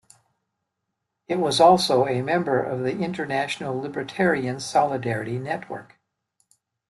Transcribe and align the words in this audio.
It 1.27 1.35
was 1.37 1.59
also 1.59 2.07
a 2.07 2.23
member 2.23 2.59
of 2.59 2.79
the 2.79 2.97
International 3.01 3.79
Libertarian 3.79 4.59
Solidarity 4.59 5.37
network. 5.37 5.99